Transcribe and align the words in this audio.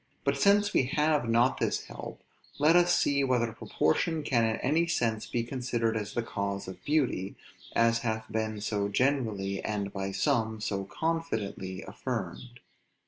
But 0.23 0.35
since 0.35 0.73
we 0.73 0.85
have 0.95 1.29
not 1.29 1.59
this 1.59 1.83
help, 1.85 2.23
let 2.57 2.75
us 2.75 2.91
see 2.97 3.23
whether 3.23 3.53
proportion 3.53 4.23
can 4.23 4.43
in 4.45 4.55
any 4.55 4.87
sense 4.87 5.27
be 5.27 5.43
considered 5.43 5.95
as 5.95 6.15
the 6.15 6.23
cause 6.23 6.67
of 6.67 6.83
beauty, 6.83 7.35
as 7.75 7.99
hath 7.99 8.25
been 8.31 8.61
so 8.61 8.89
generally, 8.89 9.63
and, 9.63 9.93
by 9.93 10.11
some, 10.11 10.59
so 10.59 10.85
confidently 10.85 11.83
affirmed. 11.83 12.61